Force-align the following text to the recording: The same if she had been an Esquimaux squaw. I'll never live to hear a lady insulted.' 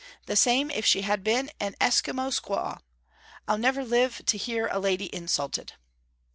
The 0.25 0.35
same 0.35 0.71
if 0.71 0.83
she 0.83 1.03
had 1.03 1.23
been 1.23 1.51
an 1.59 1.75
Esquimaux 1.79 2.31
squaw. 2.31 2.79
I'll 3.47 3.59
never 3.59 3.85
live 3.85 4.23
to 4.25 4.35
hear 4.35 4.65
a 4.65 4.79
lady 4.79 5.13
insulted.' 5.13 5.73